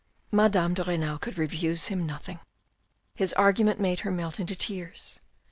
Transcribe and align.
Madame 0.31 0.73
de 0.73 0.83
Renal 0.83 1.19
could 1.19 1.37
refuse 1.37 1.89
him 1.89 2.07
nothing. 2.07 2.39
His 3.13 3.33
argument 3.33 3.79
made 3.79 3.99
her 3.99 4.09
melt 4.09 4.39
into 4.39 4.55
tears. 4.55 5.19